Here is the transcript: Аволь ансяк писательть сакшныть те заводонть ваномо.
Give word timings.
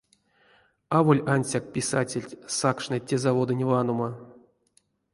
Аволь 0.97 1.21
ансяк 1.33 1.63
писательть 1.75 2.37
сакшныть 2.57 3.07
те 3.09 3.15
заводонть 3.23 3.67
ваномо. 3.69 4.09